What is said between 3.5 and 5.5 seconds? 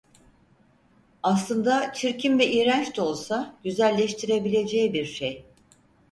güzelleştirebileceği bir şey…